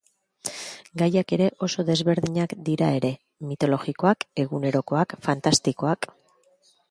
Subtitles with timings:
[1.01, 3.11] Gaiak ere oso desberdinak dira ere:
[3.51, 6.11] mitologikoak, egunerokoak, fantastikoak.